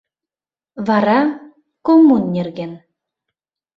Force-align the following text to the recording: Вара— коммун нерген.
Вара— 0.87 1.19
коммун 1.85 2.23
нерген. 2.35 2.71